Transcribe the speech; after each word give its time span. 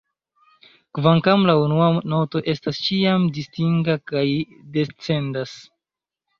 Kvankam, 0.99 1.43
la 1.49 1.55
unua 1.65 1.89
noto 2.15 2.43
estas 2.55 2.81
ĉiam 2.87 3.29
distinga 3.37 3.99
kaj 4.15 4.27
descendas. 4.81 5.57